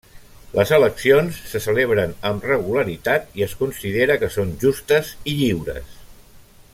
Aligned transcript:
Les 0.59 0.69
eleccions 0.77 1.41
se 1.51 1.61
celebren 1.65 2.15
amb 2.31 2.47
regularitat, 2.53 3.29
i 3.41 3.47
es 3.49 3.55
considera 3.63 4.19
que 4.23 4.33
són 4.37 4.57
justes 4.65 5.13
i 5.35 5.41
lliures. 5.45 5.97